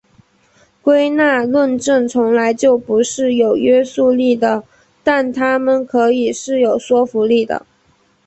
[0.81, 4.63] 归纳论证从来就不是有约束力的
[5.03, 7.63] 但它们可以是有说服力的。